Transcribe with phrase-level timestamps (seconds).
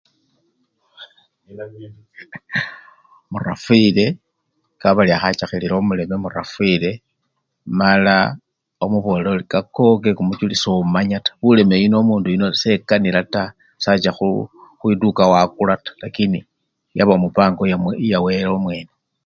[3.31, 4.05] Murafwire
[4.79, 6.91] kababari khachakhilila omuleme murafwire
[7.79, 8.15] mala
[8.83, 13.53] omubolele ori kakaow kemuchuli somanyata buleme buno omundu oyuno sekanila taa,
[13.83, 14.11] sacha
[14.79, 16.39] khwituka wakula taa lakini
[16.97, 17.93] yaba mupango yamwi!
[18.11, 18.91] yawele omwene.